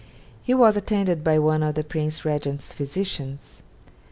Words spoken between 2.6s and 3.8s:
physicians.